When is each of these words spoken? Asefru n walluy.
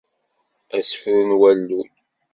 Asefru 0.77 1.21
n 1.27 1.31
walluy. 1.39 1.87